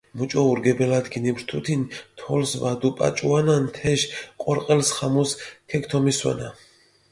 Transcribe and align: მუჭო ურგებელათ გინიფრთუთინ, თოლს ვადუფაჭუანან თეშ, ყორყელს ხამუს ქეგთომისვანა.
მუჭო 0.17 0.41
ურგებელათ 0.51 1.05
გინიფრთუთინ, 1.13 1.81
თოლს 2.19 2.51
ვადუფაჭუანან 2.61 3.63
თეშ, 3.75 4.01
ყორყელს 4.41 4.89
ხამუს 4.97 5.31
ქეგთომისვანა. 5.69 6.49